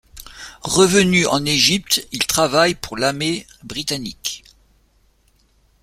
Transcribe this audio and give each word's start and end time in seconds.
Revenu 0.63 1.27
en 1.27 1.45
Égypte, 1.45 2.07
il 2.11 2.25
travaille 2.25 2.73
pour 2.73 2.97
l’armée 2.97 3.45
britannique. 3.63 4.43